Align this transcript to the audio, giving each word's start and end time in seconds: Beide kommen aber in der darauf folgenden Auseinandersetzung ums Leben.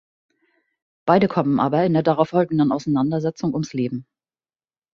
Beide 1.05 1.27
kommen 1.27 1.59
aber 1.59 1.85
in 1.85 1.93
der 1.93 2.01
darauf 2.01 2.29
folgenden 2.29 2.71
Auseinandersetzung 2.71 3.53
ums 3.53 3.71
Leben. 3.73 4.07